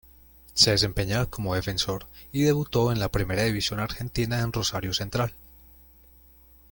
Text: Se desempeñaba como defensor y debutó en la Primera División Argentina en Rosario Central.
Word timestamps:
Se 0.55 0.71
desempeñaba 0.71 1.27
como 1.27 1.53
defensor 1.53 2.07
y 2.31 2.41
debutó 2.41 2.91
en 2.91 2.99
la 2.99 3.11
Primera 3.11 3.43
División 3.43 3.79
Argentina 3.79 4.39
en 4.39 4.51
Rosario 4.51 4.95
Central. 4.95 5.31